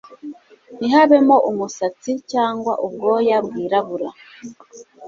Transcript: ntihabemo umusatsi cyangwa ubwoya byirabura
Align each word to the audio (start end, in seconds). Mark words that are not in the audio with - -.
ntihabemo 0.77 1.35
umusatsi 1.49 2.11
cyangwa 2.31 2.73
ubwoya 2.87 3.37
byirabura 3.47 4.09